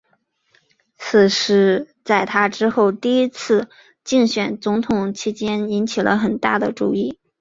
[0.97, 3.69] 此事在他之后第一次
[4.03, 7.19] 竞选总统期间引起了很大的注意。